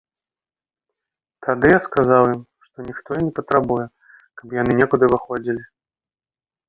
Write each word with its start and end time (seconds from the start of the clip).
Тады 1.47 1.67
я 1.73 1.79
сказаў 1.87 2.23
ім, 2.31 2.41
што 2.65 2.77
ніхто 2.87 3.11
і 3.21 3.29
не 3.29 3.33
патрабуе, 3.41 3.85
каб 4.41 4.47
яны 4.61 4.71
некуды 4.81 5.05
выходзілі. 5.17 5.61